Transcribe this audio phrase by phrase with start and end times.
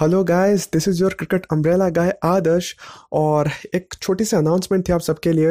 [0.00, 2.76] Hello guys this is your cricket umbrella guy Adarsh
[3.12, 5.50] और एक छोटी सी अनाउंसमेंट थी आप सबके लिए।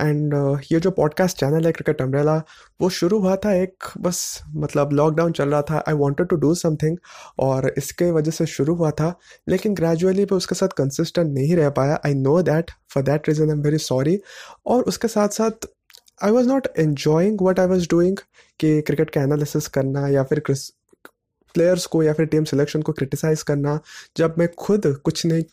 [0.00, 2.36] एंड uh, ये जो पॉडकास्ट चैनल है क्रिकेट अम्ब्रेला
[2.80, 6.54] वो शुरू हुआ था एक बस मतलब लॉकडाउन चल रहा था। I wanted to do
[6.54, 6.96] something
[7.38, 9.14] और इसके वजह से शुरू हुआ था।
[9.48, 13.44] लेकिन ग्रेजुअली मैं उसके साथ कंसिस्टेंट नहीं रह पाया। I know that for that reason
[13.44, 14.18] I am very sorry
[14.66, 15.66] और उसके साथ साथ
[16.22, 18.16] I was not enjoying what I was doing
[18.60, 20.40] कि क्रिकेट का एनालिसिस करना या फिर
[21.54, 23.78] प्लेयर्स को या फिर टीम सिलेक्शन को क्रिटिसाइज करना
[24.16, 25.44] जब मैं खुद कुछ नहीं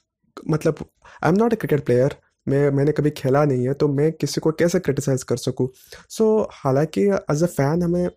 [0.50, 0.86] मतलब
[1.24, 2.16] I am not a cricket player
[2.48, 5.68] मैं मैंने कभी खेला नहीं है तो मैं किसी को कैसे क्रिटिसाइज़ कर सकूँ?
[6.10, 7.02] सो so, हालाँकि
[7.32, 8.10] एज अ फ़ैन हमें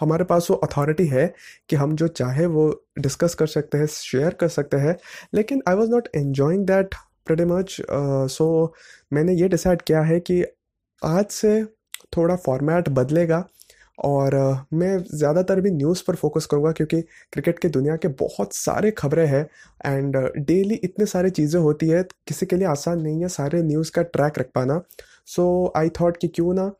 [0.00, 1.26] हमारे पास वो अथॉरिटी है
[1.68, 2.64] कि हम जो चाहे वो
[2.98, 4.96] डिस्कस कर सकते हैं शेयर कर सकते हैं
[5.34, 6.94] लेकिन I was not enjoying that
[7.26, 7.76] pretty much
[8.32, 8.74] so
[9.12, 10.44] मैंने ये डिसाइड किया है कि
[11.02, 11.64] आज से
[12.16, 13.44] थोड़ा फॉर्मेट बदलेगा
[13.98, 14.34] और
[14.74, 17.00] मैं ज़्यादातर भी न्यूज़ पर फोकस करूँगा क्योंकि
[17.32, 19.46] क्रिकेट की दुनिया के बहुत सारे खबरें हैं
[19.86, 23.92] एंड डेली इतने सारे चीज़ें होती है, किसी के लिए आसान नहीं है सारे न्यूज़
[23.92, 24.80] का ट्रैक रख पाना।
[25.26, 26.70] सो आई थॉट कि क्यों ना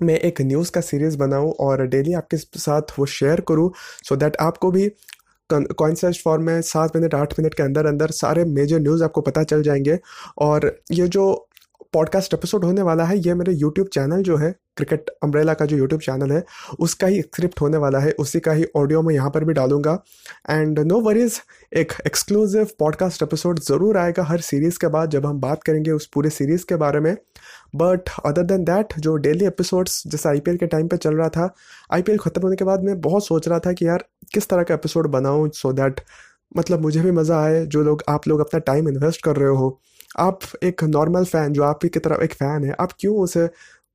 [0.00, 3.70] मैं एक न्यूज़ का सीरीज़ बनाऊँ और डेली आपके साथ वो शेयर करूँ
[4.04, 4.88] सो दैट आपको भी
[5.50, 9.42] कॉन्सेस्ट फॉर्म में सात मिनट आठ मिनट के अंदर अंदर सारे मेजर न्यूज़ आपको पता
[9.44, 9.98] चल जाएँगे।
[10.38, 11.24] और ये जो
[11.92, 15.76] पॉडकास्ट एपिसोड होने वाला है, ये मेरे यूट्यूब चैनल जो है क्रिकेट अम्ब्रेला का जो
[15.76, 16.44] यूट्यूब चैनल है,
[16.80, 19.98] उसका ही स्क्रिप्ट होने वाला है, उसी का ही ऑडियो मैं यहाँ पर भी डालूँगा।
[20.50, 21.40] एंड नो वरीज
[21.72, 26.06] एक एक्सक्लूसिव पॉडकास्ट एपिसोड ज़रूर आएगा हर सीरीज़ के बाद जब हम बात करेंगे उस
[26.06, 27.14] पूरे सीरीज़ के बारे में।
[27.76, 31.54] बट अदर देन दैट जो डेली एपिसोड्स जैसे आई के टाइम पर चल रहा था
[31.92, 34.74] आईपीएल ख़त्म होने के बाद मैं बहुत सोच रहा था कि यार, किस तरह का
[34.74, 36.00] एपिसोड बनाऊँ सो दैट
[36.56, 39.80] मतलब मुझे भी मज़ा आए, जो लोग, आप लोग अपना टाइम इन्वेस्ट कर रहे हो।
[40.18, 43.48] आप एक नॉर्मल फ़ैन जो आपकी की तरफ़ एक फ़ैन है आप क्यों उसे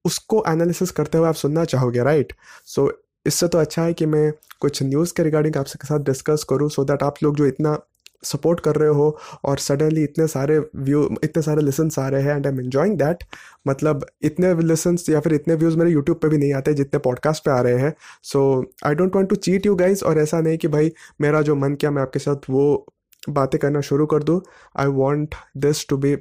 [0.06, 2.34] उसको एनालिसिस करते हुए आप सुनना चाहोगे राइट
[2.66, 2.94] सो so,
[3.26, 6.84] इससे तो अच्छा है कि मैं कुछ न्यूज़ के रिगार्डिंग आपके साथ डिस्कस करूँ सो
[6.84, 7.80] दैट आप लोग जो इतना
[8.24, 12.36] सपोर्ट कर रहे हो और सडनली इतने सारे व्यू इतने सारे लिसन्स आ रहे हैं
[12.36, 13.24] and I am enjoying that
[13.68, 17.46] मतलब इतने लिसन्स या फिर इतने व्यूज़ मेरे यूट्यूब पे भी नहीं आते जितने पॉडकास्ट
[17.46, 17.94] पे आ रहे हैं।
[18.24, 21.56] So I don't want to cheat you guys और ऐसा नहीं कि भाई मेरा जो
[21.56, 22.86] मन किया मैं आपके साथ वो
[23.30, 24.42] बातें करना शुरू कर दूँ।
[24.78, 26.16] I want this to be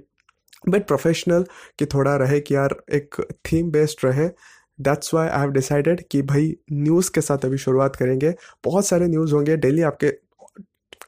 [0.69, 1.44] but professional
[1.78, 3.15] कि थोड़ा रहे कि यार एक
[3.47, 4.28] थीम बेस्ड रहे।
[4.78, 8.34] That's why I have decided कि भाई न्यूज़ के साथ अभी शुरुआत करेंगे।
[8.65, 10.12] बहुत सारे न्यूज़ होंगे। डेली आपके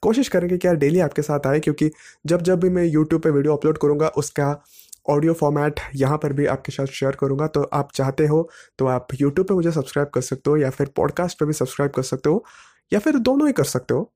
[0.02, 1.90] कोशिश करेंगे कि यार डेली आपके साथ आए क्योंकि
[2.26, 4.62] जब जब भी मैं यूट्यूब पे वीडियो अपलोड करूँगा, उसका
[5.10, 9.08] ऑडियो फॉर्मेट यहाँ पर भी आपके साथ शेयर करूँगा। तो आप चाहते हो तो आप
[9.20, 12.30] यूट्यूब पे मुझे सब्सक्राइब कर सकते हो या फिर पॉडकास्ट पे भी सब्सक्राइब कर सकते
[12.30, 12.44] हो
[12.92, 14.12] या फिर दोनों ही कर सकते हो।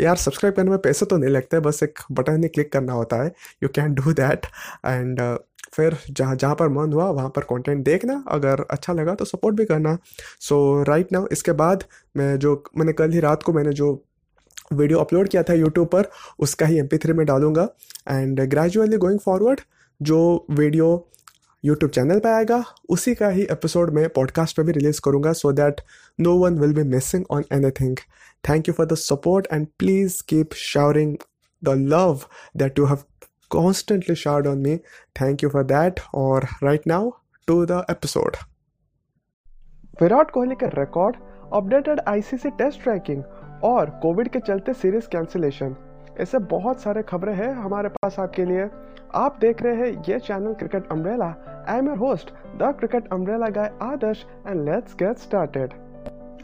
[0.00, 3.22] यार सब्सक्राइब करने में पैसे तो नहीं लगते, बस एक बटन ही क्लिक करना होता
[3.22, 4.46] है। You can do that
[4.86, 5.20] and
[5.74, 9.56] फिर जहाँ जहाँ पर मन हुआ, वहाँ पर कंटेंट देखना। अगर अच्छा लगा तो सपोर्ट
[9.56, 9.96] भी करना।
[10.40, 11.84] सो राइट नाउ इसके बाद
[12.16, 13.92] मैं जो, मैंने कल ही रात को मैंने जो
[14.72, 16.08] वीडियो अपलोड किया था यूट्यूब पर,
[16.38, 17.68] उसका ही एम में डालूँगा।
[18.08, 19.60] एंड ग्रेजुअली गोइंग फॉरवर्ड
[20.00, 21.04] जो वीडियो
[21.64, 25.52] यूट्यूब चैनल पर आएगा, उसी का ही एपिसोड में पॉडकास्ट पर भी रिलीज़ करूँगा so
[25.52, 25.80] that
[26.18, 27.96] no one will be missing on anything
[28.44, 31.16] thank you for the support and please keep showering
[31.62, 32.24] the love
[32.56, 33.04] that you have
[33.50, 34.80] constantly showered on me.
[35.16, 36.00] Thank you for that.
[36.14, 37.02] और right now,
[37.48, 38.36] to the episode.
[40.02, 41.16] Virat Kohli का record
[41.54, 43.22] updated ICC test ranking
[43.64, 45.74] और Covid के चलते series cancellation
[46.20, 48.68] ऐसे बहुत सारे खबरें हैं हमारे पास आपके लिए
[49.16, 51.34] आप देख रहे हैं ये channel cricket umbrella
[51.68, 52.30] I am your host
[52.62, 55.72] the cricket umbrella guy Adarsh and let's get started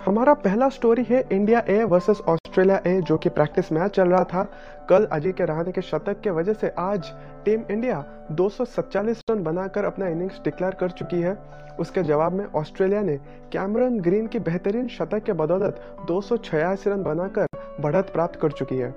[0.06, 4.25] हमारा पहला स्टोरी है India A versus Australia A जो कि प्रैक्टिस मैच चल रहा
[4.25, 4.42] था
[4.88, 7.10] कल अजय के रहाने के शतक के वजह से आज
[7.44, 11.37] टीम इंडिया दो रन बनाकर अपना इनिंग्स डिक्लेयर कर चुकी है।
[11.81, 13.16] उसके जवाब में ऑस्ट्रेलिया ने
[13.53, 17.47] कैमरन ग्रीन की बेहतरीन शतक के बदौलत दो सौ छियासी रन बनाकर
[17.81, 18.94] बढ़त प्राप्त कर चुकी है।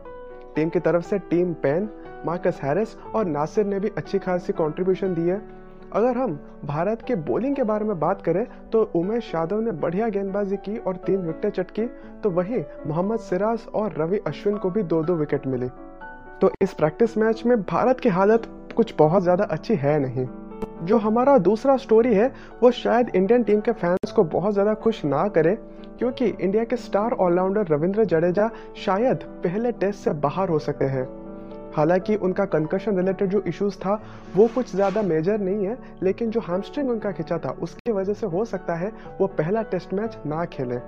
[0.56, 1.90] टीम की तरफ़ से टीम पेन
[2.26, 5.42] मार्कस हैरिस और नासिर ने भी अच्छी खासी कंट्रीब्यूशन दी है।
[5.94, 10.08] अगर हम भारत के बॉलिंग के बारे में बात करें तो उमेश यादव ने बढ़िया
[10.10, 11.86] गेंदबाजी की और तीन विकेटें चटकी
[12.24, 15.70] तो वहीं मोहम्मद सिराज और रवि अश्विन को भी दो दो विकेट मिली।
[16.42, 20.28] तो इस प्रैक्टिस मैच में भारत की हालत कुछ बहुत ज़्यादा अच्छी है नहीं।
[20.86, 22.32] जो हमारा दूसरा स्टोरी है,
[22.64, 25.56] वो शायद इंडियन टीम के फैंस को बहुत ज़्यादा खुश ना करे,
[26.00, 31.06] क्योंकि इंडिया के स्टार ऑलराउंडर रविंद्र जडेजा शायद पहले टेस्ट से बाहर हो सकते हैं।
[31.78, 34.02] हालाँकि उनका कंकशन रिलेटेड जो इश्यूज़ था,
[34.36, 38.28] वो कुछ ज़्यादा मेजर नहीं है, लेकिन जो हैमस्ट्रिंग उनका खिंचा था, उसकी वजह से
[38.28, 40.80] हो सकता है वो पहला टेस्ट मैच ना खेले।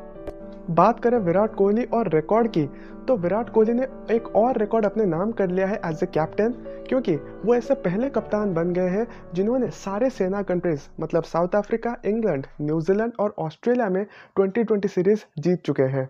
[0.71, 2.65] बात करें विराट कोहली और रिकॉर्ड की
[3.07, 6.51] तो विराट कोहली ने एक और रिकॉर्ड अपने नाम कर लिया है एज ए कैप्टन
[6.89, 7.15] क्योंकि
[7.45, 12.47] वो ऐसे पहले कप्तान बन गए हैं जिन्होंने सारे सेना कंट्रीज़ मतलब South Africa England
[12.62, 14.06] New Zealand और ऑस्ट्रेलिया में
[14.39, 16.09] 2020 सीरीज़ जीत चुके हैं।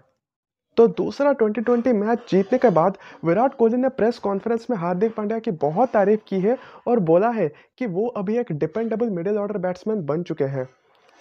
[0.80, 5.40] तो दूसरा 2020 मैच जीतने के बाद विराट कोहली ने प्रेस कॉन्फ्रेंस में हार्दिक पांड्या
[5.40, 7.48] की बहुत तारीफ़ की है और बोला है
[7.78, 10.68] कि वो अभी एक डिपेंडेबल मिडिल ऑर्डर बैट्समैन बन चुके हैं।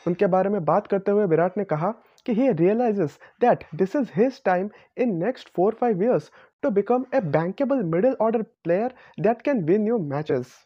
[0.06, 1.90] उनके बारे में बात करते हुए विराट ने कहा
[2.26, 6.31] कि he realises that this is his time in next four five years
[6.62, 10.56] to become a bankable middle order player that can win you matches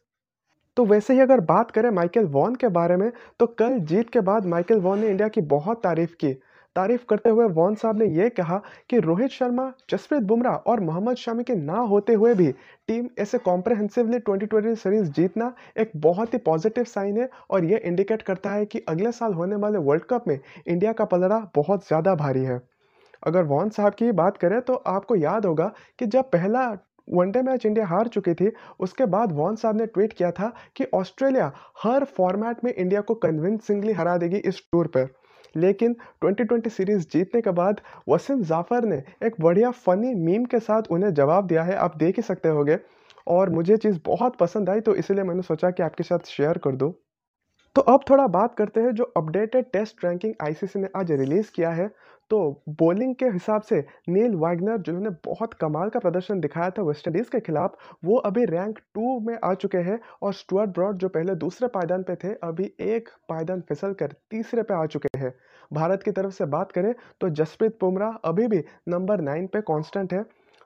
[0.76, 3.10] तो वैसे ही अगर बात करें माइकल वॉन के बारे में
[3.40, 6.36] तो कल जीत के बाद माइकल वॉन ने इंडिया की बहुत तारीफ़ की।
[6.76, 8.60] तारीफ़ करते हुए वॉन साहब ने यह कहा
[8.90, 12.50] कि रोहित शर्मा, जसप्रीत बुमराह और मोहम्मद शामी के ना होते हुए भी
[12.88, 18.22] टीम ऐसे कॉम्प्रहेंसिवली 2020 सीरीज़ जीतना एक बहुत ही पॉजिटिव साइन है और यह इंडिकेट
[18.22, 22.14] करता है कि अगले साल होने वाले वर्ल्ड कप में इंडिया का पलड़ा बहुत ज़्यादा
[22.14, 22.60] भारी है।
[23.22, 26.68] अगर वॉन साहब की बात करें तो आपको याद होगा कि जब पहला
[27.10, 30.84] वनडे मैच इंडिया हार चुकी थी, उसके बाद वॉन साहब ने ट्वीट किया था कि
[30.94, 31.50] ऑस्ट्रेलिया
[31.82, 35.08] हर फॉर्मेट में इंडिया को कन्विंसिंगली हरा देगी इस टूर पर।
[35.56, 40.90] लेकिन 2020 सीरीज़ जीतने के बाद वसीम जाफ़र ने एक बढ़िया फ़नी मीम के साथ
[40.90, 42.78] उन्हें जवाब दिया है, आप देख ही सकते होगे।
[43.26, 46.76] और मुझे चीज़ बहुत पसंद आई तो इसलिए मैंने सोचा कि आपके साथ शेयर कर
[46.76, 46.92] दूँ।
[47.76, 51.70] तो अब थोड़ा बात करते हैं जो अपडेटेड टेस्ट रैंकिंग आईसीसी ने आज रिलीज़ किया
[51.70, 51.90] है।
[52.30, 53.78] तो बॉलिंग के हिसाब से
[54.08, 58.78] नील वागनर जिन्होंने बहुत कमाल का प्रदर्शन दिखाया था वेस्टइंडीज़ के खिलाफ, वो अभी रैंक
[58.94, 62.72] टू में आ चुके हैं और स्टुअर्ट ब्रॉड जो पहले दूसरे पायदान पे थे, अभी
[62.80, 65.32] एक पायदान फिसल कर तीसरे पे आ चुके हैं।
[65.72, 70.12] भारत की तरफ़ से बात करें तो जसप्रीत बुमराह अभी भी नंबर नाइन पे कांस्टेंट
[70.12, 70.24] है।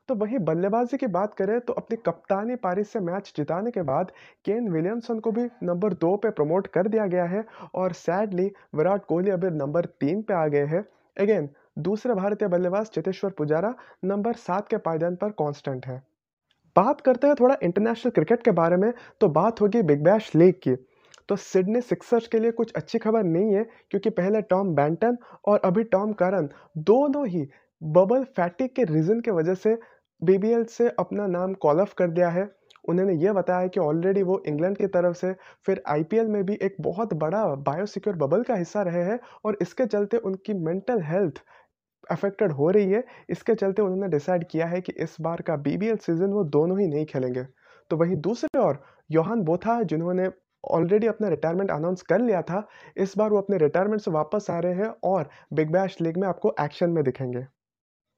[0.08, 4.10] तो वही बल्लेबाजी की बात करें तो अपनी कप्तानी पारी से मैच जिताने के बाद
[4.44, 7.44] केन विलियमसन को भी नंबर दो पे प्रमोट कर दिया गया है
[7.74, 10.84] और सैडली विराट कोहली अभी नंबर तीन पे आ गए हैं।
[11.16, 11.48] अगेन
[11.80, 13.74] दूसरे भारतीय बल्लेबाज चेतेश्वर पुजारा
[14.04, 16.02] नंबर सात के पायदान पर कांस्टेंट है।
[16.76, 20.54] बात करते हैं थोड़ा इंटरनेशनल क्रिकेट के बारे में तो बात होगी बिग बैश लीग
[20.62, 20.74] की।
[21.28, 25.60] तो सिडनी सिक्सर्स के लिए कुछ अच्छी खबर नहीं है, क्योंकि पहले टॉम बैंटन और
[25.64, 26.48] अभी टॉम करन
[26.80, 27.46] दोनों ही
[27.82, 29.74] बबल फैटिक के रीज़न के वजह से
[30.22, 32.48] बीबीएल से अपना नाम कॉल ऑफ़ कर दिया है।
[32.88, 35.32] उन्होंने ये बताया है कि ऑलरेडी वो इंग्लैंड की तरफ़ से
[35.66, 39.86] फिर आईपीएल में भी एक बहुत बड़ा बायोसिक्योर बबल का हिस्सा रहे हैं और इसके
[39.86, 41.42] चलते उनकी मेंटल हेल्थ
[42.06, 45.96] अफेक्टेड हो रही है। इसके चलते उन्होंने डिसाइड किया है कि इस बार का बीबीएल
[45.98, 47.44] सीज़न वो दोनों ही नहीं खेलेंगे।
[47.90, 50.28] तो वहीं दूसरे और योहान बोथा जिन्होंने
[50.64, 52.66] ऑलरेडी अपना रिटायरमेंट अनाउंस कर लिया था,
[52.96, 56.28] इस बार वो अपने रिटायरमेंट से वापस आ रहे हैं और बिग बैश लीग में
[56.28, 57.44] आपको एक्शन में दिखेंगे।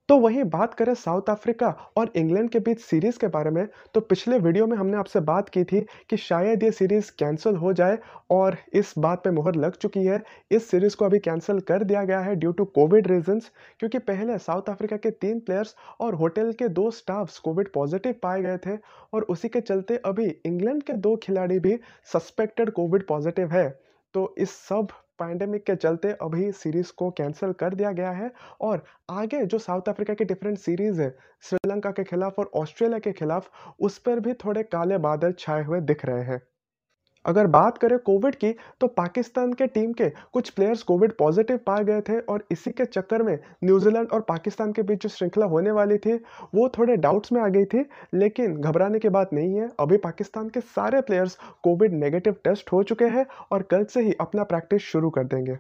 [0.09, 4.01] तो वहीं बात करें साउथ अफ्रीका और इंग्लैंड के बीच सीरीज़ के बारे में तो
[4.03, 7.99] पिछले वीडियो में हमने आपसे बात की थी कि शायद ये सीरीज़ कैंसिल हो जाए
[8.31, 12.05] और इस बात पे मुहर लग चुकी है। इस सीरीज़ को अभी कैंसिल कर दिया
[12.05, 13.51] गया है ड्यू टू कोविड रीजंस,
[13.81, 18.43] क्योंकि पहले साउथ अफ्रीका के तीन प्लेयर्स और होटल के दो स्टाफ्स कोविड पॉजिटिव पाए
[18.43, 18.77] गए थे
[19.13, 21.79] और उसी के चलते अभी इंग्लैंड के दो खिलाड़ी भी
[22.13, 23.69] सस्पेक्टेड कोविड पॉजिटिव है।
[24.15, 28.31] तो इस सब पैंडेमिक के चलते अभी सीरीज़ को कैंसिल कर दिया गया है
[28.61, 31.11] और आगे जो साउथ अफ्रीका की डिफरेंट सीरीज़ है
[31.43, 33.51] श्रीलंका के खिलाफ और ऑस्ट्रेलिया के खिलाफ,
[33.81, 36.41] उस पर भी थोड़े काले बादल छाए हुए दिख रहे हैं।
[37.25, 41.85] अगर बात करें कोविड की तो पाकिस्तान के टीम के कुछ प्लेयर्स कोविड पॉजिटिव पाए
[41.85, 45.71] गए थे और इसी के चक्कर में न्यूजीलैंड और पाकिस्तान के बीच जो श्रृंखला होने
[45.71, 46.15] वाली थी,
[46.55, 47.85] वो थोड़े डाउट्स में आ गई थी,
[48.15, 52.83] लेकिन घबराने की बात नहीं है। अभी पाकिस्तान के सारे प्लेयर्स कोविड नेगेटिव टेस्ट हो
[52.83, 55.59] चुके हैं और कल से ही अपना प्रैक्टिस शुरू कर देंगे।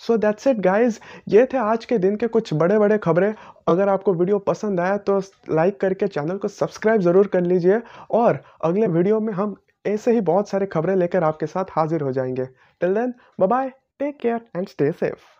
[0.00, 0.98] सो दैट्स इट गाइज़
[1.28, 3.32] ये थे आज के दिन के कुछ बड़े बड़े खबरें।
[3.68, 5.18] अगर आपको वीडियो पसंद आया तो
[5.50, 7.80] लाइक करके चैनल को सब्सक्राइब ज़रूर कर लीजिए
[8.12, 12.12] और अगले वीडियो में हम ऐसे ही बहुत सारे खबरें लेकर आपके साथ हाजिर हो
[12.12, 12.44] जाएँगे।
[12.80, 15.37] Till then bye take care and stay safe